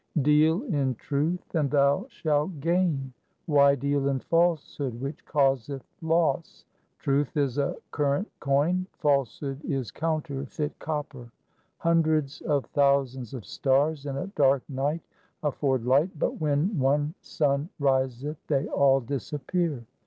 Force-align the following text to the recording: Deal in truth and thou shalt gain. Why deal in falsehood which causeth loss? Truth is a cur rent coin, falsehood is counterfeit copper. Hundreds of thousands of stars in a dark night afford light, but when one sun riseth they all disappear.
Deal 0.23 0.63
in 0.63 0.95
truth 0.95 1.53
and 1.53 1.69
thou 1.69 2.07
shalt 2.09 2.59
gain. 2.59 3.13
Why 3.45 3.75
deal 3.75 4.07
in 4.07 4.17
falsehood 4.19 4.99
which 4.99 5.23
causeth 5.27 5.83
loss? 6.01 6.65
Truth 6.97 7.37
is 7.37 7.59
a 7.59 7.75
cur 7.91 8.13
rent 8.15 8.31
coin, 8.39 8.87
falsehood 8.93 9.61
is 9.63 9.91
counterfeit 9.91 10.79
copper. 10.79 11.31
Hundreds 11.77 12.41
of 12.41 12.65
thousands 12.65 13.35
of 13.35 13.45
stars 13.45 14.07
in 14.07 14.17
a 14.17 14.25
dark 14.25 14.63
night 14.67 15.01
afford 15.43 15.85
light, 15.85 16.17
but 16.17 16.41
when 16.41 16.79
one 16.79 17.13
sun 17.21 17.69
riseth 17.77 18.37
they 18.47 18.65
all 18.69 19.01
disappear. 19.01 19.85